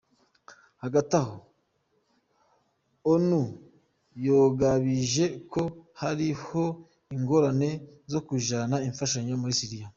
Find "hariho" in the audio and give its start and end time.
5.99-6.63